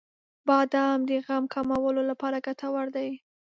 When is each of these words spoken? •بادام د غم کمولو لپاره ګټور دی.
•بادام 0.47 0.99
د 1.09 1.11
غم 1.25 1.43
کمولو 1.53 2.01
لپاره 2.09 2.37
ګټور 2.47 2.85
دی. 2.95 3.09